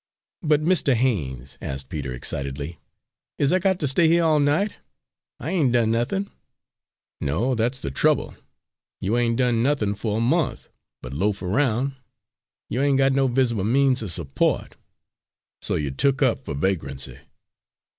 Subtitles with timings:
[0.41, 2.79] "But, Mistah Haines," asked Peter, excitedly,
[3.37, 4.77] "is I got to stay here all night?
[5.39, 6.31] I ain' done nuthin'."
[7.21, 8.33] "No, that's the trouble;
[8.99, 10.69] you ain't done nuthin' fer a month,
[11.03, 11.97] but loaf aroun'.
[12.67, 14.71] You ain't got no visible means of suppo't,
[15.61, 17.19] so you're took up for vagrancy."